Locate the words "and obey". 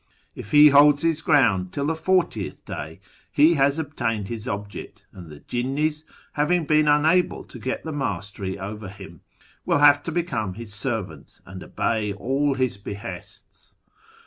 11.45-12.13